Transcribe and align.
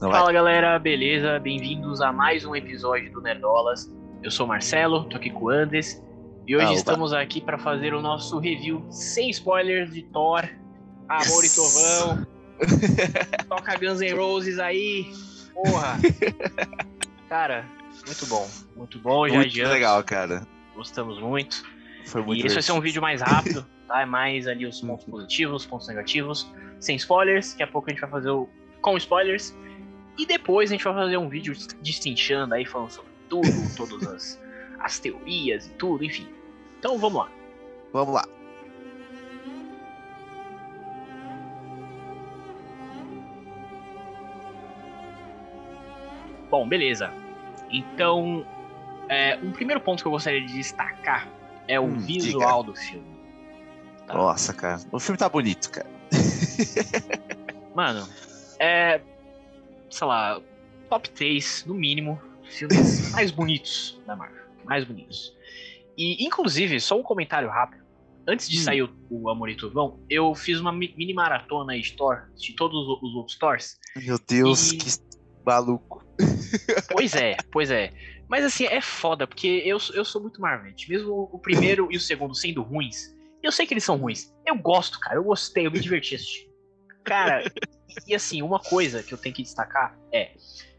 Não 0.00 0.10
Fala 0.10 0.24
vai? 0.24 0.34
galera, 0.34 0.78
beleza? 0.78 1.38
Bem-vindos 1.38 2.00
a 2.00 2.12
mais 2.12 2.44
um 2.44 2.54
episódio 2.56 3.12
do 3.12 3.20
Nerdolas. 3.20 3.90
Eu 4.22 4.30
sou 4.30 4.46
o 4.46 4.48
Marcelo, 4.48 5.04
tô 5.04 5.16
aqui 5.16 5.30
com 5.30 5.44
o 5.46 5.48
Andes 5.50 6.02
e 6.46 6.56
hoje 6.56 6.66
Ah, 6.66 6.72
estamos 6.72 7.12
aqui 7.12 7.40
para 7.40 7.58
fazer 7.58 7.94
o 7.94 8.00
nosso 8.00 8.38
review 8.38 8.84
sem 8.90 9.30
spoilers 9.30 9.92
de 9.92 10.02
Thor, 10.04 10.48
Amor 11.08 11.42
Yes. 11.44 11.52
e 11.52 11.56
Tovão. 11.56 12.26
Toca 13.48 13.76
Guns 13.78 14.00
N' 14.00 14.14
Roses 14.14 14.58
aí, 14.58 15.06
porra. 15.54 15.98
Cara, 17.28 17.64
muito 18.06 18.26
bom, 18.26 18.48
muito 18.76 18.98
bom, 18.98 19.28
já 19.28 19.34
Muito 19.34 19.46
adianto, 19.48 19.72
legal, 19.72 20.02
cara. 20.02 20.46
gostamos 20.74 21.18
muito. 21.20 21.62
Foi 22.06 22.22
muito 22.22 22.42
e 22.42 22.46
esse 22.46 22.54
vai 22.54 22.62
ser 22.62 22.72
um 22.72 22.80
vídeo 22.80 23.00
mais 23.00 23.20
rápido, 23.20 23.64
tá? 23.86 24.00
É 24.02 24.06
mais 24.06 24.48
ali 24.48 24.66
os 24.66 24.80
pontos 24.80 25.04
positivos, 25.04 25.62
os 25.62 25.66
pontos 25.68 25.86
negativos, 25.88 26.50
sem 26.80 26.96
spoilers. 26.96 27.52
Daqui 27.52 27.62
a 27.62 27.66
pouco 27.68 27.88
a 27.88 27.92
gente 27.92 28.00
vai 28.00 28.10
fazer 28.10 28.30
o 28.30 28.48
com 28.82 28.96
spoilers. 28.96 29.54
E 30.18 30.26
depois 30.26 30.70
a 30.70 30.74
gente 30.74 30.84
vai 30.84 30.94
fazer 30.94 31.16
um 31.16 31.28
vídeo 31.28 31.54
destrinchando 31.80 32.54
aí, 32.54 32.64
falando 32.66 32.90
sobre 32.90 33.10
tudo, 33.28 33.48
todas 33.76 34.06
as, 34.06 34.40
as 34.78 34.98
teorias 34.98 35.66
e 35.66 35.70
tudo, 35.70 36.04
enfim. 36.04 36.28
Então 36.78 36.98
vamos 36.98 37.20
lá. 37.20 37.30
Vamos 37.92 38.14
lá. 38.14 38.24
Bom, 46.50 46.68
beleza. 46.68 47.12
Então, 47.70 48.44
é, 49.08 49.38
um 49.42 49.52
primeiro 49.52 49.80
ponto 49.80 50.02
que 50.02 50.08
eu 50.08 50.12
gostaria 50.12 50.40
de 50.44 50.52
destacar 50.52 51.28
é 51.68 51.78
o 51.78 51.84
Hum, 51.84 51.98
visual 51.98 52.62
do 52.64 52.74
filme. 52.74 53.06
Tá. 54.06 54.14
Nossa, 54.14 54.52
cara. 54.52 54.80
O 54.90 54.98
filme 54.98 55.16
tá 55.16 55.28
bonito, 55.28 55.70
cara. 55.70 55.88
Mano, 57.74 58.08
é. 58.58 59.00
Sei 59.90 60.06
lá, 60.06 60.40
top 60.88 61.10
3, 61.10 61.64
no 61.66 61.74
mínimo, 61.74 62.20
filmes 62.44 63.00
mais 63.12 63.30
bonitos 63.30 64.00
da 64.06 64.16
Marvel. 64.16 64.40
Mais 64.64 64.84
bonitos. 64.84 65.32
E, 65.96 66.24
inclusive, 66.24 66.80
só 66.80 66.98
um 66.98 67.02
comentário 67.02 67.48
rápido. 67.48 67.80
Antes 68.26 68.48
de 68.48 68.58
Hum. 68.60 68.62
sair 68.62 68.82
o, 68.82 68.94
o 69.10 69.28
Amor 69.30 69.48
e 69.48 69.56
Trovão, 69.56 69.98
eu 70.08 70.34
fiz 70.34 70.60
uma 70.60 70.70
mi- 70.72 70.94
mini 70.96 71.12
maratona 71.12 71.78
de 71.78 71.96
Thor, 71.96 72.22
de 72.36 72.54
todos 72.54 72.76
os, 72.86 73.02
os 73.02 73.14
outros 73.14 73.36
Thors. 73.38 73.78
Meu 73.96 74.18
Deus, 74.18 74.72
E- 74.72 74.76
que 74.76 74.90
maluco. 75.44 76.04
Pois 76.88 77.14
é, 77.14 77.36
pois 77.50 77.70
é. 77.70 77.92
Mas 78.28 78.44
assim, 78.44 78.64
é 78.66 78.80
foda, 78.80 79.26
porque 79.26 79.62
eu, 79.64 79.78
sou- 79.78 79.94
eu 79.96 80.04
sou 80.04 80.20
muito 80.20 80.40
Marvete. 80.40 80.88
Mesmo 80.90 81.28
o 81.32 81.38
primeiro 81.38 81.88
e 81.90 81.96
o 81.96 82.00
segundo 82.00 82.34
sendo 82.34 82.62
ruins, 82.62 82.96
eu 83.42 83.50
sei 83.50 83.66
que 83.66 83.72
eles 83.74 83.84
são 83.84 83.96
ruins. 83.96 84.32
Eu 84.46 84.56
gosto, 84.56 84.98
cara. 85.00 85.16
Eu 85.16 85.24
gostei, 85.24 85.66
eu 85.66 85.70
me 85.70 85.80
diverti 85.80 86.14
assistindo. 86.14 86.50
Cara, 87.04 87.42
e 88.06 88.14
assim, 88.14 88.42
uma 88.42 88.58
coisa 88.58 89.02
que 89.02 89.12
eu 89.12 89.18
tenho 89.18 89.34
que 89.34 89.42
destacar 89.42 89.98
é: 90.12 90.32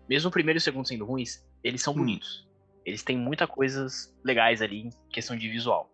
mesmo 0.08 0.30
o 0.30 0.31
primeiro 0.31 0.58
e 0.58 0.59
o 0.59 0.62
segundo 0.62 0.88
sendo 0.88 1.06
ruins, 1.06 1.44
eles 1.64 1.81
são 1.81 1.94
Hum. 1.94 1.98
bonitos. 1.98 2.48
Eles 2.86 3.04
têm 3.04 3.17
muitas 3.17 3.48
coisas 3.50 4.14
legais 4.23 4.62
ali 4.62 4.88
em 4.88 4.90
questão 5.12 5.38
de 5.38 5.48
visual. 5.48 5.92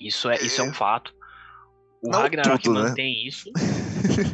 Isso 0.00 0.30
é, 0.30 0.36
isso 0.36 0.60
é 0.60 0.64
um 0.64 0.72
fato. 0.72 1.14
O 2.02 2.10
Não 2.10 2.20
Ragnarok 2.20 2.62
tudo, 2.62 2.82
né? 2.82 2.88
mantém 2.88 3.26
isso. 3.26 3.52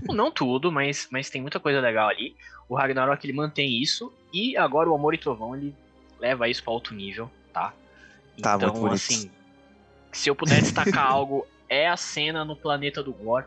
Não 0.09 0.31
tudo, 0.31 0.71
mas, 0.71 1.09
mas 1.11 1.29
tem 1.29 1.43
muita 1.43 1.59
coisa 1.59 1.81
legal 1.81 2.09
ali. 2.09 2.37
O 2.69 2.77
Ragnarok 2.77 3.25
ele 3.27 3.33
mantém 3.33 3.83
isso. 3.83 4.13
E 4.33 4.57
agora 4.57 4.89
o 4.89 4.95
Amor 4.95 5.15
e 5.15 5.19
Trovão 5.19 5.57
ele 5.57 5.75
leva 6.21 6.49
isso 6.49 6.63
para 6.63 6.73
outro 6.73 6.95
nível, 6.95 7.29
tá? 7.53 7.75
Tá 8.41 8.55
então, 8.55 8.87
assim, 8.93 9.31
se 10.13 10.31
eu 10.31 10.37
puder 10.37 10.63
destacar 10.63 11.05
algo, 11.11 11.45
é 11.69 11.89
a 11.89 11.97
cena 11.97 12.45
no 12.45 12.55
planeta 12.55 13.03
do 13.03 13.13
Gore, 13.13 13.47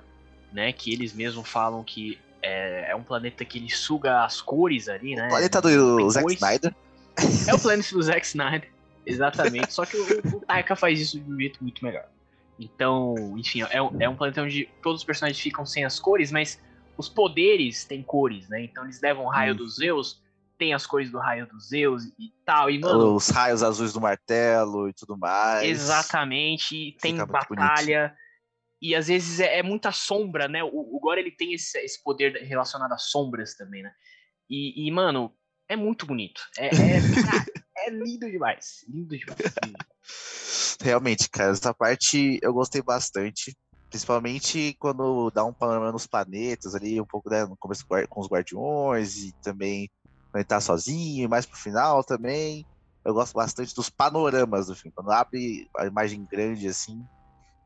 né? 0.51 0.73
Que 0.73 0.91
eles 0.91 1.13
mesmos 1.13 1.47
falam 1.47 1.83
que 1.83 2.19
é, 2.41 2.91
é 2.91 2.95
um 2.95 3.03
planeta 3.03 3.43
que 3.45 3.57
ele 3.57 3.69
suga 3.69 4.23
as 4.23 4.41
cores 4.41 4.87
ali, 4.87 5.15
né? 5.15 5.27
Planeta 5.29 5.61
do 5.61 5.97
Tem 5.97 6.09
Zack 6.09 6.23
cores. 6.23 6.37
Snyder. 6.41 6.75
É 7.47 7.53
o 7.53 7.59
planeta 7.59 7.89
do 7.91 8.01
Zack 8.01 8.25
Snyder, 8.25 8.69
exatamente. 9.05 9.73
Só 9.73 9.85
que 9.85 9.97
o, 9.97 10.37
o 10.37 10.39
Taika 10.41 10.75
faz 10.75 10.99
isso 10.99 11.19
de 11.19 11.31
um 11.31 11.37
jeito 11.37 11.61
muito 11.61 11.83
melhor. 11.83 12.05
Então, 12.57 13.35
enfim, 13.37 13.61
é, 13.69 13.81
um- 13.81 14.01
é 14.01 14.09
um 14.09 14.15
planeta 14.15 14.41
onde 14.41 14.69
todos 14.81 15.01
os 15.01 15.05
personagens 15.05 15.41
ficam 15.41 15.65
sem 15.65 15.83
as 15.85 15.99
cores, 15.99 16.31
mas 16.31 16.59
os 16.97 17.07
poderes 17.09 17.85
têm 17.85 18.03
cores, 18.03 18.47
né? 18.49 18.61
Então 18.63 18.83
eles 18.83 19.01
levam 19.01 19.25
o 19.25 19.29
raio 19.29 19.53
Hum. 19.53 19.57
dos 19.57 19.75
Zeus, 19.75 20.21
tem 20.57 20.73
as 20.73 20.85
cores 20.85 21.09
do 21.09 21.17
raio 21.17 21.47
dos 21.47 21.69
Zeus 21.69 22.03
e 22.19 22.33
tal. 22.45 22.69
E, 22.69 22.77
mano, 22.79 23.15
Os 23.15 23.29
raios 23.29 23.63
azuis 23.63 23.93
do 23.93 24.01
martelo 24.01 24.89
e 24.89 24.93
tudo 24.93 25.17
mais. 25.17 25.63
Exatamente, 25.67 26.97
tem 27.01 27.15
batalha. 27.15 28.13
E 28.81 28.95
às 28.95 29.07
vezes 29.07 29.39
é, 29.39 29.59
é 29.59 29.63
muita 29.63 29.91
sombra, 29.91 30.47
né? 30.47 30.63
O, 30.63 30.95
o 30.95 30.99
Gore 30.99 31.19
ele 31.21 31.31
tem 31.31 31.53
esse, 31.53 31.77
esse 31.79 32.01
poder 32.01 32.33
relacionado 32.43 32.93
às 32.93 33.09
sombras 33.09 33.55
também, 33.55 33.83
né? 33.83 33.91
E, 34.49 34.87
e, 34.87 34.91
mano, 34.91 35.33
é 35.67 35.75
muito 35.75 36.05
bonito. 36.05 36.41
É, 36.57 36.67
é, 36.67 37.87
é 37.87 37.89
lindo 37.89 38.29
demais. 38.29 38.85
Lindo 38.87 39.17
demais. 39.17 39.39
Realmente, 40.81 41.29
cara, 41.29 41.51
essa 41.51 41.73
parte 41.73 42.39
eu 42.41 42.53
gostei 42.53 42.81
bastante. 42.81 43.55
Principalmente 43.89 44.75
quando 44.79 45.31
dá 45.31 45.43
um 45.43 45.53
panorama 45.53 45.91
nos 45.91 46.07
planetas 46.07 46.75
ali, 46.75 47.01
um 47.01 47.05
pouco 47.05 47.29
né, 47.29 47.45
no 47.45 47.57
começo 47.57 47.85
com 48.07 48.21
os 48.21 48.27
guardiões 48.27 49.17
e 49.17 49.33
também 49.41 49.89
quando 50.31 50.35
ele 50.35 50.45
tá 50.45 50.61
sozinho, 50.61 51.25
e 51.25 51.27
mais 51.27 51.45
pro 51.45 51.57
final 51.57 52.03
também. 52.03 52.65
Eu 53.03 53.13
gosto 53.13 53.33
bastante 53.33 53.73
dos 53.73 53.89
panoramas 53.89 54.67
do 54.67 54.75
filme. 54.75 54.93
Quando 54.95 55.11
abre 55.11 55.67
a 55.77 55.85
imagem 55.85 56.25
grande 56.25 56.67
assim, 56.67 57.03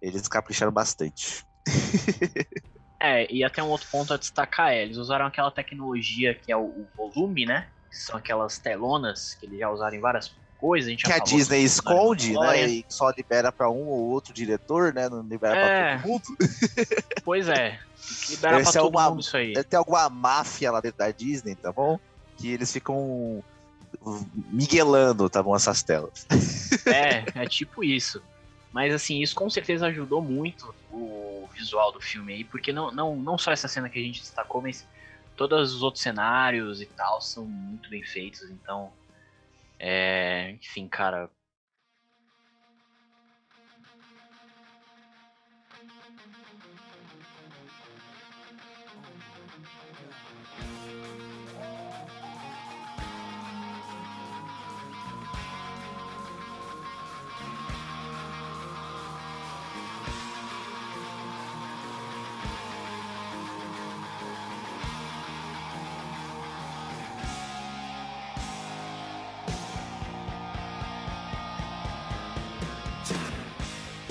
eles 0.03 0.27
capricharam 0.27 0.71
bastante. 0.71 1.45
É, 3.05 3.27
e 3.29 3.43
até 3.43 3.61
um 3.61 3.67
outro 3.67 3.85
ponto 3.91 4.13
a 4.13 4.17
destacar 4.17 4.71
é, 4.71 4.81
eles 4.81 4.95
usaram 4.95 5.25
aquela 5.25 5.51
tecnologia 5.51 6.33
que 6.33 6.49
é 6.49 6.55
o, 6.55 6.61
o 6.61 6.87
volume, 6.95 7.45
né? 7.45 7.67
Que 7.89 7.97
são 7.97 8.15
aquelas 8.15 8.57
telonas 8.59 9.33
que 9.33 9.45
eles 9.45 9.59
já 9.59 9.69
usaram 9.69 9.97
em 9.97 9.99
várias 9.99 10.33
coisas. 10.57 10.93
A 10.93 10.95
Que 10.95 11.11
a 11.11 11.19
Disney 11.19 11.63
esconde, 11.65 12.31
né? 12.31 12.65
E 12.65 12.85
só 12.87 13.09
libera 13.09 13.51
pra 13.51 13.69
um 13.69 13.89
ou 13.89 14.09
outro 14.09 14.33
diretor, 14.33 14.93
né? 14.93 15.09
Não 15.09 15.21
libera 15.21 15.53
É. 15.53 15.97
pra 15.97 16.01
todo 16.01 16.07
mundo. 16.07 16.23
Pois 17.25 17.49
é. 17.49 17.77
Libera 18.29 18.61
Esse 18.61 18.71
pra 18.71 18.79
é 18.79 18.83
todo 18.83 19.01
mundo 19.01 19.19
isso 19.19 19.35
aí. 19.35 19.51
Deve 19.51 19.67
ter 19.67 19.75
alguma 19.75 20.09
máfia 20.09 20.71
lá 20.71 20.79
dentro 20.79 20.99
da 20.99 21.11
Disney, 21.11 21.55
tá 21.55 21.73
bom? 21.73 21.99
Que 22.37 22.53
eles 22.53 22.71
ficam 22.71 23.43
miguelando, 24.49 25.29
tá 25.29 25.43
bom, 25.43 25.53
essas 25.53 25.83
telas. 25.83 26.25
É, 26.85 27.43
é 27.43 27.45
tipo 27.47 27.83
isso. 27.83 28.23
Mas 28.73 28.94
assim, 28.94 29.22
isso 29.22 29.35
com 29.35 29.50
certeza 29.50 29.85
ajudou 29.88 30.22
muito 30.22 30.73
o 30.89 31.47
visual 31.56 31.91
do 31.91 32.01
filme 32.01 32.34
aí, 32.34 32.44
porque 32.44 32.73
não, 32.73 32.91
não, 32.91 33.16
não 33.16 33.38
só 33.38 33.51
essa 33.51 33.67
cena 33.67 33.89
que 33.89 34.00
a 34.00 34.01
gente 34.01 34.19
destacou, 34.19 34.61
mas 34.61 34.88
todos 35.38 35.73
os 35.75 35.84
outros 35.84 36.01
cenários 36.01 36.81
e 36.81 36.88
tal 36.88 37.22
são 37.22 37.45
muito 37.45 37.89
bem 37.89 38.03
feitos, 38.03 38.50
então. 38.50 38.91
É, 39.79 40.51
enfim, 40.51 40.88
cara. 40.88 41.29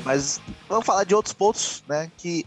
Mas 0.05 0.41
vamos 0.69 0.85
falar 0.87 1.05
de 1.05 1.15
outros 1.15 1.35
pontos, 1.35 1.83
né? 1.89 2.11
Que 2.19 2.45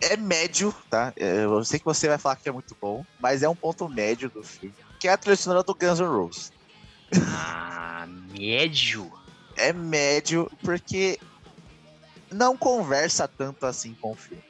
é 0.00 0.16
médio, 0.16 0.74
tá? 0.90 1.12
É, 1.18 1.44
Eu 1.44 1.64
sei 1.64 1.78
que 1.78 1.84
você 1.84 2.08
vai 2.08 2.18
falar 2.18 2.36
que 2.36 2.48
é 2.48 2.52
muito 2.52 2.76
bom, 2.80 3.04
mas 3.20 3.42
é 3.42 3.48
um 3.48 3.56
ponto 3.56 3.88
médio 3.88 4.30
do 4.30 4.42
filme. 4.42 4.74
Que 5.00 5.08
é 5.08 5.12
a 5.12 5.16
trilha 5.16 5.36
sonora 5.36 5.62
do 5.62 5.74
Guns 5.74 6.00
N' 6.00 6.06
Roses. 6.06 6.52
Ah, 7.34 8.06
médio? 8.08 9.10
É 9.56 9.72
médio 9.72 10.48
porque 10.62 11.18
não 12.32 12.56
conversa 12.56 13.26
tanto 13.26 13.64
assim 13.66 13.94
com 14.00 14.12
o 14.12 14.16
filme. 14.16 14.42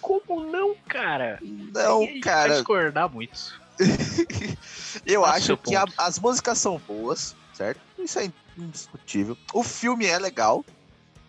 Como 0.00 0.50
não, 0.50 0.74
cara? 0.88 1.38
Não, 1.42 2.00
Aí 2.00 2.08
a 2.08 2.12
gente 2.12 2.24
Vai 2.24 2.32
cara. 2.32 2.54
discordar 2.54 3.12
muito. 3.12 3.38
Eu 5.06 5.24
acho 5.24 5.56
que 5.58 5.76
a- 5.76 5.84
as 5.98 6.18
músicas 6.18 6.58
são 6.58 6.78
boas, 6.78 7.34
certo? 7.58 7.80
Isso 7.98 8.20
é 8.20 8.32
indiscutível. 8.56 9.36
O 9.52 9.64
filme 9.64 10.06
é 10.06 10.16
legal, 10.16 10.64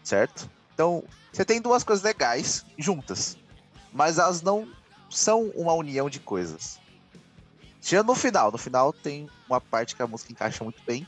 certo? 0.04 0.50
Então, 0.74 1.04
você 1.34 1.44
tem 1.44 1.60
duas 1.60 1.84
coisas 1.84 2.06
legais 2.06 2.64
juntas, 2.78 3.36
mas 3.92 4.20
elas 4.20 4.44
não 4.44 4.72
são 5.10 5.48
uma 5.56 5.74
união 5.74 6.08
de 6.08 6.20
coisas. 6.20 6.80
Tirando 7.82 8.08
no 8.08 8.16
final, 8.16 8.52
no 8.52 8.60
final 8.60 8.94
tem 8.94 9.28
uma 9.48 9.60
parte 9.60 9.96
que 9.96 10.04
a 10.04 10.08
música 10.08 10.32
encaixa 10.32 10.64
muito 10.64 10.84
bem 10.86 11.08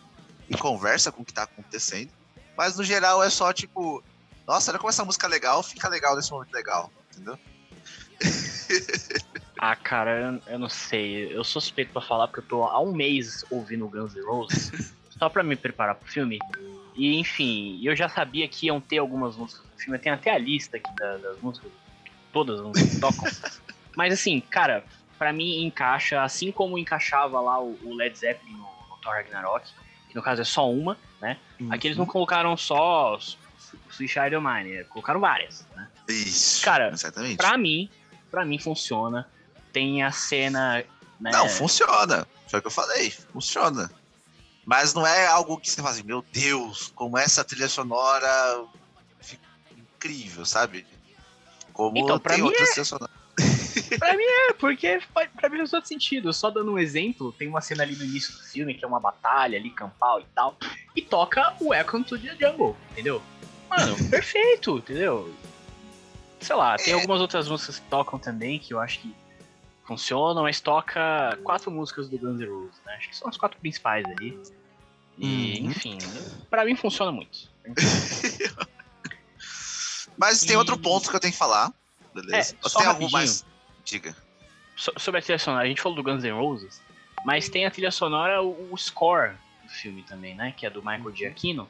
e 0.50 0.58
conversa 0.58 1.12
com 1.12 1.22
o 1.22 1.26
que 1.26 1.34
tá 1.34 1.44
acontecendo, 1.44 2.12
mas 2.58 2.76
no 2.76 2.84
geral 2.84 3.22
é 3.22 3.30
só 3.30 3.54
tipo, 3.54 4.04
nossa, 4.48 4.72
olha 4.72 4.80
como 4.80 4.90
essa 4.90 5.06
música 5.06 5.28
é 5.28 5.30
legal, 5.30 5.62
fica 5.62 5.88
legal 5.88 6.16
nesse 6.16 6.32
momento 6.32 6.52
legal, 6.54 6.92
entendeu? 7.12 7.38
Ah, 9.64 9.76
cara, 9.76 10.20
eu, 10.20 10.54
eu 10.54 10.58
não 10.58 10.68
sei. 10.68 11.32
Eu 11.32 11.44
sou 11.44 11.62
suspeito 11.62 11.94
pra 11.94 12.02
falar 12.02 12.28
porque 12.28 12.40
eu 12.40 12.48
tô 12.48 12.64
há 12.64 12.82
um 12.82 12.92
mês 12.92 13.46
ouvindo 13.52 13.88
Guns 13.88 14.16
N' 14.16 14.26
Roses 14.26 14.72
só 15.22 15.30
pra 15.30 15.44
me 15.44 15.56
preparar 15.56 15.94
pro 15.94 16.12
filme. 16.12 16.40
E 16.96 17.20
enfim, 17.20 17.80
eu 17.84 17.96
já 17.96 18.10
sabia 18.10 18.48
que 18.48 18.66
iam 18.66 18.82
ter 18.82 18.98
algumas 18.98 19.36
músicas 19.36 19.64
do 19.64 19.80
filme. 19.80 20.00
Tem 20.00 20.12
até 20.12 20.32
a 20.32 20.38
lista 20.40 20.78
aqui 20.78 20.90
das, 20.96 21.40
músicas, 21.40 21.72
todas 22.34 22.60
as 22.60 22.66
músicas 22.66 22.94
que 22.96 23.00
tocam. 23.00 23.32
Mas 23.96 24.14
assim, 24.14 24.42
cara, 24.42 24.84
para 25.20 25.32
mim 25.32 25.64
encaixa, 25.64 26.24
assim 26.24 26.52
como 26.52 26.76
encaixava 26.76 27.40
lá 27.40 27.62
o, 27.62 27.94
Led 27.94 28.18
Zeppelin 28.18 28.54
no, 28.54 28.64
no, 28.90 28.98
Thor 29.00 29.14
Ragnarok, 29.14 29.68
que 30.10 30.16
no 30.16 30.24
caso 30.24 30.42
é 30.42 30.46
só 30.46 30.68
uma, 30.72 30.98
né? 31.22 31.38
Uhum. 31.60 31.72
Aqui 31.72 31.88
eles 31.88 31.98
não 31.98 32.08
colocaram 32.08 32.58
só 32.58 33.14
of 33.14 34.04
Mine, 34.04 34.84
colocaram 34.86 35.20
várias, 35.20 35.68
né? 35.76 35.88
Isso, 36.10 36.66
Cara, 36.66 36.90
exatamente. 36.90 37.38
pra 37.38 37.56
mim, 37.60 37.88
pra 38.32 38.44
mim 38.44 38.58
funciona. 38.58 39.30
Tem 39.72 40.02
a 40.02 40.12
cena... 40.12 40.84
Né? 41.20 41.30
Não, 41.32 41.48
funciona. 41.48 42.28
O 42.52 42.60
que 42.60 42.68
eu 42.68 42.72
falei, 42.72 43.12
funciona. 43.12 43.90
Mas 44.72 44.94
não 44.94 45.06
é 45.06 45.28
algo 45.28 45.58
que 45.58 45.70
você 45.70 45.82
fala 45.82 45.90
assim, 45.90 46.04
meu 46.04 46.24
Deus, 46.32 46.94
como 46.96 47.18
essa 47.18 47.44
trilha 47.44 47.68
sonora 47.68 48.64
incrível, 49.78 50.46
sabe? 50.46 50.88
Como 51.74 51.98
então, 51.98 52.18
tem 52.18 52.42
outras 52.42 52.70
é... 52.70 52.72
trilhas 52.72 52.88
sonoras. 52.88 53.14
pra 54.00 54.16
mim 54.16 54.24
é, 54.24 54.54
porque 54.54 55.02
pra 55.36 55.50
mim 55.50 55.58
faz 55.58 55.72
todo 55.72 55.86
sentido. 55.86 56.32
Só 56.32 56.50
dando 56.50 56.72
um 56.72 56.80
exemplo, 56.80 57.34
tem 57.34 57.50
uma 57.50 57.60
cena 57.60 57.84
ali 57.84 57.98
no 57.98 58.06
início 58.06 58.32
do 58.32 58.44
filme 58.44 58.74
que 58.74 58.86
é 58.86 58.88
uma 58.88 59.02
batalha 59.02 59.60
ali, 59.60 59.72
campal 59.72 60.22
e 60.22 60.26
tal, 60.34 60.56
e 60.96 61.02
toca 61.02 61.54
o 61.60 61.72
Welcome 61.72 62.06
to 62.06 62.18
the 62.18 62.34
Jungle, 62.40 62.78
entendeu? 62.92 63.22
Mano, 63.70 63.98
perfeito, 64.10 64.78
entendeu? 64.78 65.36
Sei 66.40 66.56
lá, 66.56 66.78
tem 66.78 66.94
é. 66.94 66.96
algumas 66.96 67.20
outras 67.20 67.50
músicas 67.50 67.78
que 67.78 67.90
tocam 67.90 68.18
também 68.18 68.58
que 68.58 68.74
eu 68.74 68.80
acho 68.80 69.02
que 69.02 69.14
funcionam, 69.84 70.44
mas 70.44 70.62
toca 70.62 71.38
quatro 71.44 71.70
músicas 71.70 72.08
do 72.08 72.18
Guns 72.18 72.40
N' 72.40 72.46
Roses, 72.46 72.82
né? 72.86 72.94
Acho 72.96 73.10
que 73.10 73.18
são 73.18 73.28
as 73.28 73.36
quatro 73.36 73.60
principais 73.60 74.06
ali. 74.06 74.40
E, 75.22 75.60
uhum. 75.62 75.70
enfim, 75.70 76.00
pra 76.50 76.66
mim 76.66 76.76
funciona 76.76 77.12
muito. 77.12 77.48
mas 80.18 80.42
tem 80.42 80.56
e... 80.56 80.58
outro 80.58 80.76
ponto 80.80 81.12
que 81.12 81.16
eu 81.16 81.20
tenho 81.20 81.32
que 81.32 81.38
falar. 81.38 81.72
Beleza. 82.12 82.56
É, 82.56 82.58
Você 82.64 82.78
tem 82.80 82.88
algo 82.88 83.12
mais. 83.12 83.46
Diga. 83.86 84.16
So, 84.76 84.92
sobre 84.98 85.20
a 85.20 85.22
trilha 85.22 85.38
sonora, 85.38 85.64
a 85.64 85.68
gente 85.68 85.80
falou 85.80 85.96
do 85.96 86.04
Guns 86.04 86.24
N' 86.24 86.32
Roses, 86.32 86.82
mas 87.24 87.48
tem 87.50 87.68
a 87.68 87.72
trilha 87.72 87.92
sonora, 87.92 88.42
o, 88.42 88.74
o 88.74 88.78
score 88.78 89.34
do 89.64 89.70
filme 89.70 90.02
também, 90.02 90.34
né? 90.34 90.56
Que 90.58 90.66
é 90.66 90.72
do 90.72 90.82
Michael 90.82 91.16
Giacchino. 91.16 91.70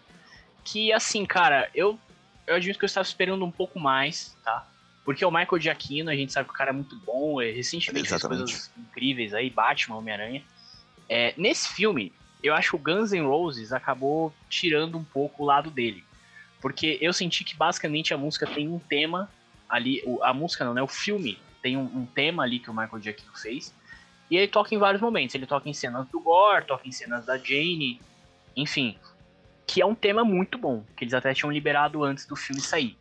Que, 0.64 0.94
assim, 0.94 1.26
cara, 1.26 1.70
eu, 1.76 2.00
eu 2.48 2.56
admito 2.56 2.80
que 2.80 2.86
eu 2.86 2.88
estava 2.88 3.06
esperando 3.06 3.44
um 3.44 3.52
pouco 3.52 3.78
mais, 3.82 4.34
tá? 4.46 4.66
Porque 5.04 5.26
o 5.26 5.32
Michael 5.32 5.60
Giacchino, 5.60 6.10
a 6.10 6.16
gente 6.16 6.32
sabe 6.32 6.48
que 6.48 6.54
o 6.54 6.58
cara 6.58 6.70
é 6.70 6.74
muito 6.74 6.96
bom, 6.96 7.42
recentemente 7.42 8.08
fez 8.08 8.22
coisas 8.22 8.72
incríveis 8.78 9.34
aí, 9.34 9.50
Batman, 9.50 9.98
Homem-Aranha. 9.98 10.42
É, 11.10 11.34
nesse 11.36 11.68
filme, 11.74 12.14
eu 12.44 12.54
acho 12.54 12.72
que 12.72 12.76
o 12.76 12.80
Guns 12.80 13.12
N' 13.12 13.22
Roses 13.26 13.72
acabou 13.72 14.34
tirando 14.50 14.98
um 14.98 15.04
pouco 15.04 15.44
o 15.44 15.46
lado 15.46 15.70
dele. 15.70 16.04
Porque 16.62 16.98
eu 17.02 17.12
senti 17.12 17.44
que 17.44 17.56
basicamente 17.56 18.14
a 18.14 18.18
música 18.18 18.46
tem 18.46 18.68
um 18.68 18.80
tema 18.80 19.30
ali, 19.68 20.04
a 20.22 20.34
música 20.34 20.64
não, 20.64 20.74
né? 20.74 20.82
O 20.82 20.88
filme 20.88 21.40
tem 21.62 21.78
um, 21.78 21.84
um 21.84 22.06
tema 22.06 22.44
ali 22.44 22.60
que 22.60 22.70
o 22.70 22.74
Michael 22.74 23.02
Giacchino 23.02 23.36
fez. 23.36 23.74
E 24.30 24.38
ele 24.38 24.48
toca 24.48 24.74
em 24.74 24.78
vários 24.78 25.02
momentos. 25.02 25.36
Ele 25.36 25.46
toca 25.46 25.68
em 25.68 25.74
cenas 25.74 26.08
do 26.08 26.20
Gore, 26.20 26.66
toca 26.66 26.88
em 26.88 26.92
cenas 26.92 27.26
da 27.26 27.38
Jane, 27.38 28.00
enfim. 28.56 28.98
Que 29.68 29.82
é 29.82 29.86
um 29.86 29.96
tema 29.96 30.24
muito 30.24 30.58
bom, 30.58 30.84
que 30.96 31.04
eles 31.04 31.14
até 31.14 31.34
tinham 31.34 31.52
liberado 31.52 32.04
antes 32.04 32.26
do 32.26 32.36
filme 32.36 32.62
sair. 32.62 32.98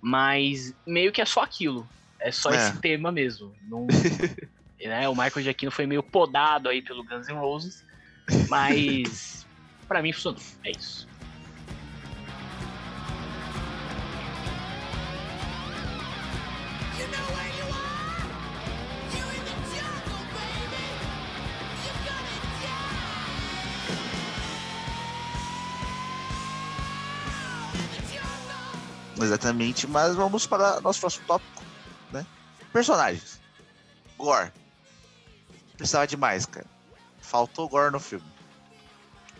Mas 0.00 0.74
meio 0.86 1.12
que 1.12 1.20
é 1.20 1.24
só 1.24 1.42
aquilo. 1.42 1.86
É 2.18 2.30
só 2.30 2.50
é. 2.50 2.56
esse 2.56 2.80
tema 2.80 3.12
mesmo. 3.12 3.54
Não, 3.68 3.86
né, 4.80 5.08
o 5.08 5.12
Michael 5.12 5.42
Giacchino 5.42 5.72
foi 5.72 5.86
meio 5.86 6.02
podado 6.02 6.68
aí 6.68 6.80
pelo 6.80 7.04
Guns 7.04 7.28
N' 7.28 7.34
Roses. 7.34 7.84
Mas 8.48 9.46
para 9.88 10.02
mim 10.02 10.12
funcionou. 10.12 10.40
É 10.64 10.70
isso. 10.70 11.06
Exatamente, 29.20 29.86
mas 29.86 30.16
vamos 30.16 30.46
para 30.46 30.80
nosso 30.80 30.98
próximo 30.98 31.24
tópico, 31.26 31.62
né? 32.10 32.26
Personagens. 32.72 33.40
Gore. 34.18 34.50
Precisava 35.76 36.06
demais, 36.06 36.44
cara. 36.44 36.66
Faltou 37.22 37.68
Gore 37.68 37.92
no 37.92 37.98
filme. 37.98 38.24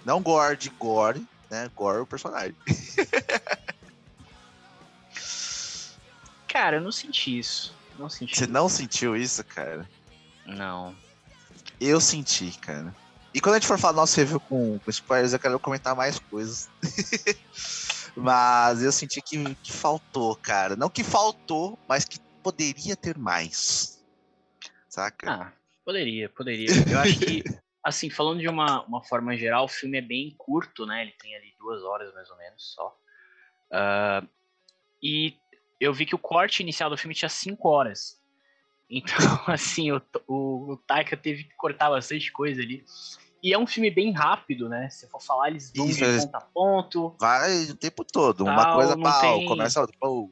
Não 0.04 0.20
Gore 0.22 0.56
de 0.56 0.70
Gore, 0.70 1.24
né? 1.50 1.70
Gore 1.74 2.00
o 2.00 2.06
personagem. 2.06 2.56
cara, 6.48 6.78
eu 6.78 6.80
não 6.80 6.92
senti 6.92 7.38
isso. 7.38 7.74
Não 7.98 8.08
senti. 8.08 8.36
Você 8.36 8.46
não 8.46 8.66
sentiu 8.68 9.16
isso, 9.16 9.42
cara? 9.44 9.88
Não. 10.46 10.94
Eu 11.80 12.00
senti, 12.00 12.56
cara. 12.58 12.94
E 13.34 13.40
quando 13.40 13.54
a 13.54 13.58
gente 13.58 13.66
for 13.66 13.78
falar 13.78 13.94
nosso 13.94 14.18
review 14.18 14.38
com, 14.40 14.78
com 14.78 14.90
spoilers, 14.90 15.32
eu 15.32 15.38
quero 15.38 15.58
comentar 15.58 15.96
mais 15.96 16.18
coisas. 16.18 16.68
Mas 18.14 18.82
eu 18.82 18.92
senti 18.92 19.22
que, 19.22 19.54
que 19.56 19.72
faltou, 19.72 20.36
cara. 20.36 20.76
Não 20.76 20.90
que 20.90 21.02
faltou, 21.02 21.78
mas 21.88 22.04
que 22.04 22.20
poderia 22.42 22.94
ter 22.94 23.16
mais. 23.16 24.04
Saca? 24.88 25.30
Ah, 25.30 25.52
poderia, 25.82 26.28
poderia. 26.28 26.68
Eu 26.90 26.98
acho 26.98 27.18
que, 27.18 27.42
assim, 27.82 28.08
falando 28.08 28.40
de 28.40 28.48
uma, 28.48 28.84
uma 28.84 29.02
forma 29.02 29.36
geral, 29.36 29.64
o 29.64 29.68
filme 29.68 29.98
é 29.98 30.02
bem 30.02 30.34
curto, 30.38 30.86
né? 30.86 31.02
Ele 31.02 31.12
tem 31.12 31.34
ali 31.34 31.52
duas 31.58 31.82
horas 31.82 32.12
mais 32.14 32.30
ou 32.30 32.36
menos 32.36 32.74
só. 32.74 32.96
Uh, 33.72 34.28
e 35.02 35.36
eu 35.80 35.92
vi 35.92 36.06
que 36.06 36.14
o 36.14 36.18
corte 36.18 36.62
inicial 36.62 36.88
do 36.88 36.96
filme 36.96 37.14
tinha 37.14 37.28
cinco 37.28 37.68
horas. 37.68 38.20
Então, 38.88 39.16
assim, 39.48 39.90
o, 39.90 40.00
o, 40.28 40.72
o 40.72 40.76
Taika 40.76 41.16
teve 41.16 41.44
que 41.44 41.54
cortar 41.56 41.90
bastante 41.90 42.30
coisa 42.30 42.62
ali. 42.62 42.84
E 43.42 43.52
é 43.52 43.58
um 43.58 43.66
filme 43.66 43.90
bem 43.90 44.12
rápido, 44.12 44.68
né? 44.68 44.88
Se 44.88 45.08
for 45.08 45.20
falar, 45.20 45.48
eles 45.48 45.72
vão 45.74 45.86
Isso, 45.86 45.98
de 45.98 46.20
ponto 46.20 46.36
a 46.36 46.40
ponto. 46.40 47.16
Vai 47.18 47.64
o 47.64 47.74
tempo 47.74 48.04
todo. 48.04 48.44
Tal, 48.44 48.54
uma 48.54 48.74
coisa 48.74 48.96
pau, 48.96 49.38
tem... 49.38 49.48
começa 49.48 49.80
outra. 49.80 49.96
Pau. 49.98 50.30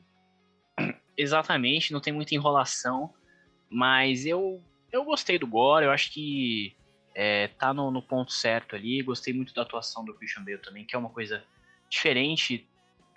Exatamente, 1.17 1.93
não 1.93 2.01
tem 2.01 2.13
muita 2.13 2.35
enrolação. 2.37 3.13
Mas 3.69 4.25
eu, 4.25 4.63
eu 4.93 5.05
gostei 5.05 5.39
do 5.39 5.47
Gore, 5.47 5.87
eu 5.87 5.91
acho 5.91 6.13
que 6.13 6.77
é, 7.15 7.49
tá 7.49 7.73
no, 7.75 7.91
no, 7.91 8.03
ponto 8.03 8.33
certo 8.33 8.77
ali. 8.77 9.03
Gostei 9.03 9.35
muito 9.35 9.55
da 9.55 9.63
atuação 9.63 10.05
do 10.05 10.15
Christian 10.15 10.45
Bale 10.45 10.59
também, 10.59 10.85
que 10.85 10.95
é 10.95 10.99
uma 10.99 11.11
coisa 11.11 11.43
diferente 11.89 12.67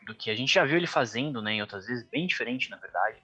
do 0.05 0.13
que 0.13 0.29
a 0.29 0.35
gente 0.35 0.53
já 0.53 0.65
viu 0.65 0.77
ele 0.77 0.87
fazendo, 0.87 1.41
né? 1.41 1.53
Em 1.53 1.61
outras 1.61 1.85
vezes, 1.85 2.03
bem 2.09 2.27
diferente, 2.27 2.69
na 2.69 2.77
verdade. 2.77 3.17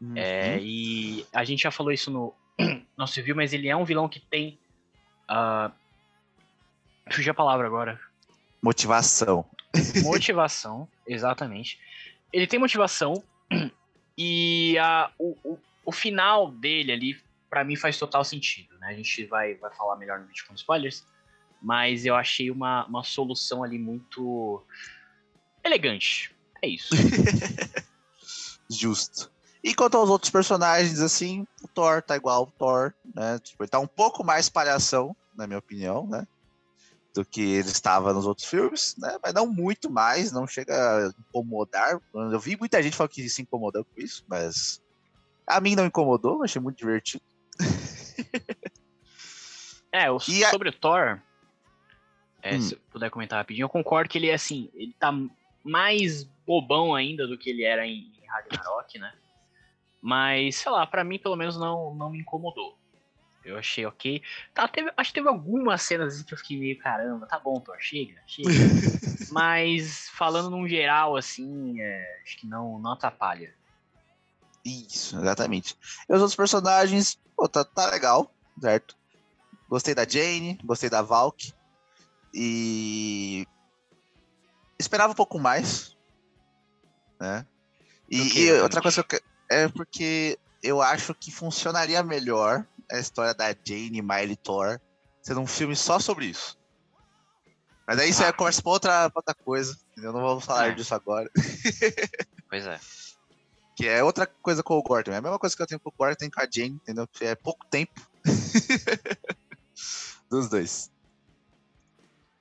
Uhum. 0.00 0.16
É, 0.16 0.58
e 0.60 1.26
a 1.32 1.44
gente 1.44 1.62
já 1.62 1.70
falou 1.70 1.92
isso 1.92 2.10
no 2.10 2.34
nosso 2.96 3.16
review, 3.16 3.36
mas 3.36 3.52
ele 3.52 3.68
é 3.68 3.76
um 3.76 3.84
vilão 3.84 4.08
que 4.08 4.20
tem. 4.20 4.58
Uh, 5.28 5.72
Fugi 7.10 7.30
a 7.30 7.34
palavra 7.34 7.66
agora. 7.66 8.00
Motivação. 8.62 9.44
Motivação, 10.02 10.88
exatamente. 11.06 11.78
Ele 12.32 12.46
tem 12.46 12.58
motivação 12.58 13.22
e 14.18 14.76
a, 14.78 15.10
o, 15.18 15.36
o, 15.44 15.58
o 15.84 15.92
final 15.92 16.50
dele 16.50 16.92
ali, 16.92 17.20
para 17.56 17.64
mim, 17.64 17.74
faz 17.74 17.96
total 17.96 18.22
sentido. 18.22 18.78
Né? 18.78 18.88
A 18.88 18.92
gente 18.92 19.24
vai, 19.24 19.54
vai 19.54 19.74
falar 19.74 19.96
melhor 19.96 20.20
no 20.20 20.26
vídeo 20.26 20.44
com 20.46 20.52
spoilers, 20.52 21.06
mas 21.62 22.04
eu 22.04 22.14
achei 22.14 22.50
uma, 22.50 22.84
uma 22.84 23.02
solução 23.02 23.64
ali 23.64 23.78
muito 23.78 24.62
elegante. 25.64 26.36
É 26.60 26.68
isso. 26.68 26.94
Justo. 28.68 29.32
E 29.64 29.74
quanto 29.74 29.96
aos 29.96 30.10
outros 30.10 30.30
personagens, 30.30 31.00
assim, 31.00 31.46
o 31.62 31.68
Thor 31.68 32.02
tá 32.02 32.14
igual 32.14 32.42
o 32.42 32.50
Thor, 32.58 32.92
né? 33.14 33.38
Tipo, 33.38 33.62
ele 33.62 33.70
tá 33.70 33.78
um 33.78 33.86
pouco 33.86 34.22
mais 34.22 34.50
palhação, 34.50 35.16
na 35.34 35.46
minha 35.46 35.58
opinião, 35.58 36.06
né? 36.06 36.26
do 37.14 37.24
que 37.24 37.40
ele 37.40 37.70
estava 37.70 38.12
nos 38.12 38.26
outros 38.26 38.46
filmes, 38.46 38.94
né? 38.98 39.16
Mas 39.22 39.32
não 39.32 39.46
muito 39.46 39.88
mais, 39.88 40.30
não 40.30 40.46
chega 40.46 40.74
a 40.74 41.08
incomodar. 41.18 41.98
Eu 42.12 42.38
vi 42.38 42.58
muita 42.58 42.82
gente 42.82 42.94
falando 42.94 43.12
que 43.12 43.26
se 43.30 43.40
incomodou 43.40 43.82
com 43.82 43.98
isso, 43.98 44.22
mas 44.28 44.82
a 45.46 45.58
mim 45.58 45.74
não 45.74 45.86
incomodou, 45.86 46.44
achei 46.44 46.60
muito 46.60 46.76
divertido. 46.76 47.24
É, 49.92 50.10
o, 50.10 50.18
sobre 50.18 50.68
a... 50.68 50.72
o 50.72 50.74
Thor, 50.74 51.20
é, 52.42 52.56
hum. 52.56 52.60
se 52.60 52.74
eu 52.74 52.80
puder 52.90 53.10
comentar 53.10 53.38
rapidinho, 53.38 53.64
eu 53.64 53.68
concordo 53.68 54.08
que 54.08 54.18
ele 54.18 54.28
é 54.28 54.34
assim, 54.34 54.70
ele 54.74 54.94
tá 54.98 55.12
mais 55.64 56.24
bobão 56.46 56.94
ainda 56.94 57.26
do 57.26 57.36
que 57.36 57.50
ele 57.50 57.64
era 57.64 57.86
em, 57.86 58.12
em 58.22 58.26
Ragnarok, 58.28 58.98
né? 58.98 59.12
Mas, 60.00 60.56
sei 60.56 60.70
lá, 60.70 60.86
para 60.86 61.02
mim 61.02 61.18
pelo 61.18 61.34
menos 61.34 61.58
não, 61.58 61.94
não 61.94 62.10
me 62.10 62.20
incomodou. 62.20 62.78
Eu 63.44 63.58
achei 63.58 63.86
ok. 63.86 64.22
Tá, 64.52 64.66
teve, 64.66 64.92
acho 64.96 65.10
que 65.10 65.14
teve 65.14 65.28
algumas 65.28 65.82
cenas 65.82 66.22
que 66.22 66.34
eu 66.34 66.38
fiquei 66.38 66.58
meio, 66.58 66.78
caramba, 66.78 67.26
tá 67.26 67.38
bom, 67.38 67.60
Thor, 67.60 67.76
chega, 67.80 68.20
chega. 68.26 68.48
Mas 69.30 70.08
falando 70.10 70.50
num 70.50 70.68
geral, 70.68 71.16
assim, 71.16 71.80
é, 71.80 72.20
acho 72.22 72.38
que 72.38 72.46
não, 72.46 72.78
não 72.78 72.92
atrapalha. 72.92 73.54
Isso, 74.64 75.16
exatamente. 75.16 75.76
E 76.08 76.12
os 76.12 76.20
outros 76.20 76.34
personagens, 76.34 77.20
pô, 77.36 77.48
tá, 77.48 77.64
tá 77.64 77.86
legal, 77.90 78.32
certo? 78.60 78.96
Gostei 79.68 79.94
da 79.94 80.08
Jane, 80.08 80.58
gostei 80.64 80.88
da 80.88 81.02
Valk. 81.02 81.52
E. 82.32 83.46
Esperava 84.78 85.12
um 85.12 85.16
pouco 85.16 85.38
mais. 85.38 85.96
Né? 87.20 87.46
E, 88.10 88.40
e 88.40 88.52
outra 88.60 88.80
coisa 88.80 89.02
que 89.02 89.16
eu, 89.16 89.20
é 89.48 89.68
porque 89.68 90.38
eu 90.62 90.80
acho 90.80 91.14
que 91.14 91.30
funcionaria 91.30 92.02
melhor 92.02 92.64
a 92.90 92.98
história 92.98 93.34
da 93.34 93.48
Jane, 93.64 94.02
Miley 94.02 94.36
Thor, 94.36 94.80
sendo 95.22 95.40
um 95.40 95.46
filme 95.46 95.74
só 95.74 95.98
sobre 95.98 96.26
isso. 96.26 96.58
Mas 97.86 97.98
aí 97.98 98.10
isso 98.10 98.22
ah. 98.22 98.26
é 98.26 98.32
conversa 98.32 98.62
pra 98.62 98.72
outra, 98.72 99.10
pra 99.10 99.20
outra 99.20 99.34
coisa. 99.34 99.76
Entendeu? 99.92 100.12
Não 100.12 100.20
vamos 100.20 100.44
falar 100.44 100.68
é. 100.68 100.72
disso 100.72 100.94
agora. 100.94 101.30
Pois 102.48 102.66
é. 102.66 102.78
Que 103.76 103.86
é 103.86 104.02
outra 104.02 104.26
coisa 104.26 104.62
com 104.62 104.78
o 104.78 104.82
Gordon. 104.82 105.12
É 105.12 105.16
a 105.16 105.22
mesma 105.22 105.38
coisa 105.38 105.54
que 105.54 105.62
eu 105.62 105.66
tenho 105.66 105.78
com 105.78 105.90
o 105.90 105.94
Gordon, 105.96 106.16
tem 106.16 106.30
com 106.30 106.40
a 106.40 106.48
Jane, 106.50 106.80
entendeu? 106.82 107.06
É 107.20 107.34
pouco 107.34 107.66
tempo. 107.66 107.92
Dos 110.30 110.48
dois. 110.48 110.90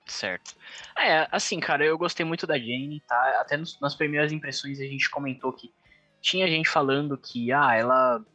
Certo. 0.05 0.55
É, 0.97 1.27
assim, 1.29 1.59
cara, 1.59 1.83
eu 1.83 1.97
gostei 1.97 2.25
muito 2.25 2.47
da 2.47 2.57
Jane, 2.57 3.03
tá? 3.05 3.41
Até 3.41 3.57
nos, 3.57 3.77
nas 3.81 3.95
primeiras 3.95 4.31
impressões 4.31 4.79
a 4.79 4.85
gente 4.85 5.09
comentou 5.09 5.51
que 5.51 5.73
tinha 6.21 6.47
gente 6.47 6.69
falando 6.69 7.17
que, 7.17 7.51
ah, 7.51 7.75
ela 7.75 8.25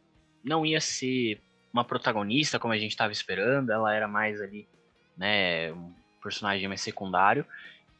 não 0.45 0.66
ia 0.66 0.80
ser 0.80 1.40
uma 1.73 1.85
protagonista 1.85 2.59
como 2.59 2.75
a 2.75 2.78
gente 2.78 2.90
estava 2.90 3.12
esperando, 3.12 3.71
ela 3.71 3.95
era 3.95 4.07
mais 4.07 4.40
ali, 4.40 4.69
né, 5.16 5.73
um 5.73 5.92
personagem 6.23 6.69
mais 6.69 6.83
secundário. 6.83 7.47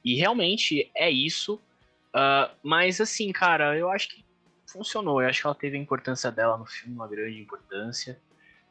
E 0.05 0.15
realmente 0.15 0.91
é 0.95 1.11
isso. 1.11 1.55
Uh, 2.15 2.51
mas 2.63 3.01
assim, 3.01 3.33
cara, 3.33 3.77
eu 3.77 3.91
acho 3.91 4.09
que 4.09 4.25
funcionou. 4.73 5.23
Eu 5.23 5.29
acho 5.29 5.41
que 5.41 5.47
ela 5.47 5.55
teve 5.55 5.77
a 5.77 5.81
importância 5.81 6.31
dela 6.31 6.57
no 6.57 6.67
filme, 6.67 6.95
uma 6.95 7.09
grande 7.09 7.41
importância. 7.41 8.21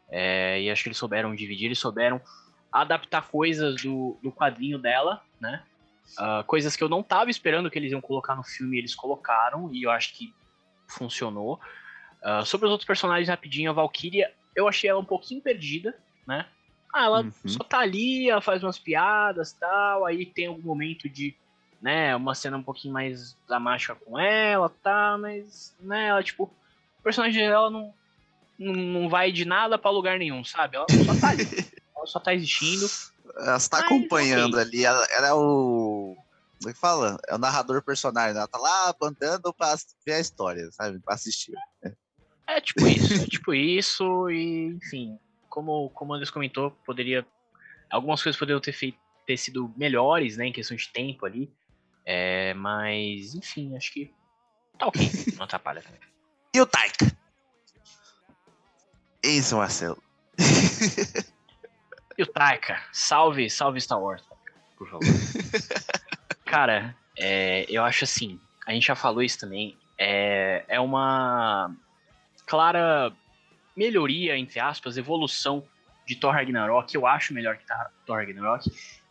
É, 0.09 0.61
e 0.61 0.69
acho 0.69 0.83
que 0.83 0.89
eles 0.89 0.97
souberam 0.97 1.35
dividir, 1.35 1.65
eles 1.65 1.79
souberam 1.79 2.19
adaptar 2.71 3.27
coisas 3.27 3.81
do, 3.81 4.17
do 4.21 4.31
quadrinho 4.31 4.79
dela, 4.79 5.21
né? 5.39 5.63
Uh, 6.17 6.43
coisas 6.45 6.75
que 6.75 6.83
eu 6.83 6.89
não 6.89 7.03
tava 7.03 7.29
esperando 7.29 7.69
que 7.69 7.77
eles 7.77 7.91
iam 7.91 8.01
colocar 8.01 8.35
no 8.35 8.43
filme, 8.43 8.77
eles 8.77 8.95
colocaram, 8.95 9.71
e 9.71 9.83
eu 9.83 9.91
acho 9.91 10.15
que 10.15 10.33
funcionou. 10.87 11.59
Uh, 12.23 12.43
sobre 12.43 12.65
os 12.65 12.71
outros 12.71 12.87
personagens, 12.87 13.29
rapidinho, 13.29 13.69
a 13.69 13.73
Valkyria, 13.73 14.33
eu 14.55 14.67
achei 14.67 14.89
ela 14.89 14.99
um 14.99 15.05
pouquinho 15.05 15.41
perdida, 15.41 15.95
né? 16.27 16.47
Ah, 16.91 17.05
ela 17.05 17.21
uhum. 17.21 17.31
só 17.45 17.63
tá 17.63 17.79
ali, 17.79 18.29
ela 18.29 18.41
faz 18.41 18.63
umas 18.63 18.79
piadas 18.79 19.53
tal, 19.53 20.05
aí 20.05 20.25
tem 20.25 20.47
algum 20.47 20.63
momento 20.63 21.07
de, 21.07 21.35
né, 21.81 22.15
uma 22.15 22.35
cena 22.35 22.57
um 22.57 22.63
pouquinho 22.63 22.93
mais 22.93 23.37
dramática 23.47 23.95
com 23.95 24.19
ela, 24.19 24.69
tá, 24.83 25.17
mas, 25.19 25.75
né, 25.79 26.07
ela, 26.07 26.23
tipo, 26.23 26.43
o 26.99 27.03
personagem 27.03 27.47
dela 27.47 27.69
não, 27.69 27.93
não 28.57 29.09
vai 29.09 29.31
de 29.31 29.45
nada 29.45 29.77
para 29.77 29.91
lugar 29.91 30.19
nenhum, 30.19 30.43
sabe? 30.43 30.75
Ela 30.75 30.85
só 30.89 31.15
tá 31.15 31.29
ali. 31.29 31.43
ela 31.95 32.05
só 32.05 32.19
tá 32.19 32.33
existindo. 32.33 32.85
Ela 33.37 33.57
está 33.57 33.79
acompanhando 33.79 34.55
okay. 34.55 34.65
ali, 34.65 34.85
ela, 34.85 35.05
ela, 35.11 35.27
é 35.27 35.33
o. 35.33 36.17
Como 36.57 36.69
é 36.69 36.73
que 36.73 36.79
fala? 36.79 37.17
É 37.27 37.35
o 37.35 37.37
narrador 37.37 37.81
personagem, 37.81 38.35
ela 38.35 38.47
tá 38.47 38.57
lá 38.57 38.93
andando 39.01 39.53
pra 39.53 39.75
ver 40.05 40.13
a 40.13 40.19
história, 40.19 40.69
sabe? 40.71 40.99
Pra 40.99 41.15
assistir. 41.15 41.53
É, 41.81 41.93
é 42.47 42.61
tipo 42.61 42.85
isso, 42.85 43.13
é 43.13 43.25
tipo 43.25 43.53
isso, 43.53 44.29
e 44.29 44.67
enfim, 44.75 45.17
como, 45.47 45.89
como 45.91 46.11
o 46.11 46.15
Anderson 46.15 46.33
comentou, 46.33 46.71
poderia. 46.85 47.25
Algumas 47.89 48.21
coisas 48.21 48.37
poderiam 48.37 48.59
ter, 48.59 48.73
feito, 48.73 48.97
ter 49.25 49.37
sido 49.37 49.73
melhores, 49.77 50.37
né, 50.37 50.47
em 50.47 50.53
questão 50.53 50.75
de 50.75 50.89
tempo 50.89 51.25
ali. 51.25 51.51
É, 52.11 52.55
mas, 52.55 53.35
enfim, 53.35 53.77
acho 53.77 53.93
que 53.93 54.11
tá 54.79 54.87
ok, 54.87 54.99
não 55.37 55.43
atrapalha 55.43 55.79
também. 55.79 55.99
E 56.55 56.59
o 56.59 56.65
Taika? 56.65 57.05
Isso, 59.21 59.55
Marcelo. 59.55 60.01
e 62.17 62.23
o 62.23 62.25
Taika? 62.25 62.81
Salve, 62.91 63.47
salve 63.47 63.79
Star 63.79 64.01
Wars, 64.01 64.23
por 64.75 64.89
favor. 64.89 65.05
Cara, 66.45 66.97
é, 67.15 67.67
eu 67.69 67.83
acho 67.83 68.05
assim, 68.05 68.41
a 68.65 68.73
gente 68.73 68.87
já 68.87 68.95
falou 68.95 69.21
isso 69.21 69.37
também, 69.37 69.77
é, 69.95 70.65
é 70.67 70.79
uma 70.79 71.71
clara 72.47 73.15
melhoria, 73.77 74.35
entre 74.35 74.59
aspas, 74.59 74.97
evolução 74.97 75.63
de 76.07 76.15
Thor 76.15 76.33
Ragnarok, 76.33 76.95
eu 76.95 77.05
acho 77.05 77.35
melhor 77.35 77.55
que 77.55 77.65
Thor 78.03 78.17
Ragnarok, 78.17 78.67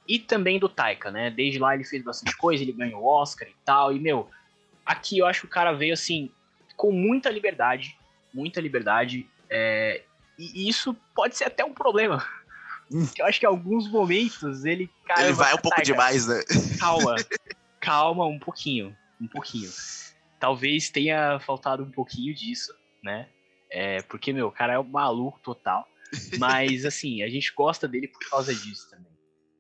e 0.09 0.19
também 0.19 0.59
do 0.59 0.69
Taika, 0.69 1.11
né? 1.11 1.31
Desde 1.31 1.59
lá 1.59 1.75
ele 1.75 1.85
fez 1.85 2.03
bastante 2.03 2.37
coisa, 2.37 2.63
ele 2.63 2.73
ganhou 2.73 3.03
o 3.03 3.07
Oscar 3.07 3.47
e 3.47 3.55
tal, 3.65 3.93
e 3.93 4.01
meu, 4.01 4.31
aqui 4.85 5.19
eu 5.19 5.27
acho 5.27 5.43
que 5.43 5.47
o 5.47 5.51
cara 5.51 5.73
veio 5.73 5.93
assim, 5.93 6.31
com 6.77 6.91
muita 6.91 7.29
liberdade, 7.29 7.97
muita 8.33 8.61
liberdade, 8.61 9.29
é, 9.51 10.03
e 10.39 10.69
isso 10.69 10.95
pode 11.15 11.37
ser 11.37 11.45
até 11.45 11.65
um 11.65 11.75
problema. 11.75 12.25
Hum. 12.91 13.07
Eu 13.19 13.27
acho 13.27 13.39
que 13.39 13.45
em 13.45 13.49
alguns 13.49 13.89
momentos 13.91 14.65
ele. 14.65 14.91
Cara, 15.05 15.25
ele 15.25 15.33
vai 15.33 15.53
um 15.55 15.59
pouco 15.59 15.83
demais, 15.83 16.27
né? 16.27 16.43
Calma. 16.79 17.17
calma, 17.81 18.25
um 18.25 18.39
pouquinho. 18.39 18.97
Um 19.21 19.27
pouquinho. 19.27 19.71
Talvez 20.39 20.89
tenha 20.89 21.39
faltado 21.41 21.83
um 21.83 21.91
pouquinho 21.91 22.35
disso, 22.35 22.73
né? 23.03 23.29
É, 23.71 24.01
porque, 24.03 24.33
meu, 24.33 24.47
o 24.47 24.53
cara 24.53 24.75
é 24.75 24.79
um 24.79 24.85
maluco 24.85 25.39
total. 25.41 25.87
Mas, 26.39 26.87
assim, 26.87 27.23
a 27.23 27.29
gente 27.29 27.53
gosta 27.55 27.87
dele 27.87 28.09
por 28.09 28.21
causa 28.31 28.55
disso 28.55 28.89
também. 28.89 29.08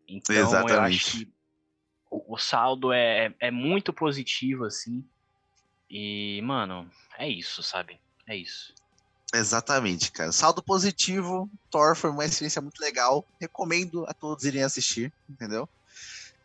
Então, 0.09 0.35
Exatamente. 0.35 0.73
eu 0.73 0.81
acho 0.81 1.11
que 1.11 1.33
o, 2.11 2.35
o 2.35 2.39
saldo 2.39 2.93
é, 2.93 3.35
é 3.39 3.51
muito 3.51 3.93
positivo, 3.93 4.65
assim. 4.65 5.05
E, 5.91 6.41
mano, 6.43 6.91
é 7.19 7.29
isso, 7.29 7.63
sabe? 7.63 8.01
É 8.27 8.37
isso. 8.37 8.75
Exatamente, 9.35 10.11
cara. 10.11 10.33
Saldo 10.33 10.63
positivo, 10.63 11.51
Thor 11.71 11.95
foi 11.95 12.11
uma 12.11 12.25
experiência 12.25 12.63
muito 12.63 12.81
legal. 12.81 13.25
Recomendo 13.41 14.07
a 14.09 14.15
todos 14.15 14.45
irem 14.45 14.63
assistir, 14.63 15.13
entendeu? 15.29 15.69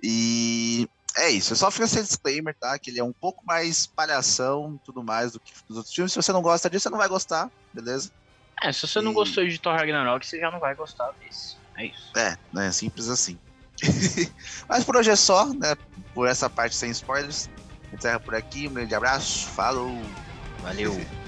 E 0.01 0.87
é 1.15 1.29
isso. 1.29 1.53
Eu 1.53 1.57
só 1.57 1.71
fiz 1.71 1.93
esse 1.93 2.03
disclaimer, 2.03 2.53
tá? 2.53 2.77
Que 2.77 2.89
ele 2.89 2.99
é 2.99 3.03
um 3.03 3.13
pouco 3.13 3.45
mais 3.45 3.87
palhação 3.87 4.75
e 4.75 4.85
tudo 4.85 5.01
mais 5.01 5.31
do 5.31 5.39
que 5.39 5.53
dos 5.67 5.77
outros 5.77 5.93
filmes. 5.93 6.11
Se 6.11 6.21
você 6.21 6.33
não 6.33 6.41
gosta 6.41 6.69
disso, 6.69 6.83
você 6.83 6.89
não 6.89 6.97
vai 6.97 7.07
gostar, 7.07 7.49
beleza? 7.73 8.11
É, 8.61 8.71
se 8.71 8.85
você 8.85 8.99
e... 8.99 9.01
não 9.01 9.13
gostou 9.13 9.45
de 9.45 9.59
Thor 9.59 9.75
Ragnarok, 9.75 10.25
você 10.25 10.39
já 10.39 10.51
não 10.51 10.59
vai 10.59 10.75
gostar 10.75 11.11
desse. 11.13 11.55
É 11.77 11.85
isso. 11.85 12.11
É, 12.17 12.37
é 12.57 12.71
simples 12.71 13.07
assim. 13.07 13.39
Mas 14.67 14.83
por 14.83 14.97
hoje 14.97 15.11
é 15.11 15.15
só, 15.15 15.47
né? 15.53 15.75
Por 16.13 16.27
essa 16.27 16.49
parte 16.49 16.75
sem 16.75 16.91
spoilers. 16.91 17.49
Encerra 17.91 18.19
por 18.19 18.35
aqui. 18.35 18.67
Um 18.67 18.73
grande 18.73 18.95
abraço. 18.95 19.47
Falou. 19.49 20.01
Valeu. 20.61 20.99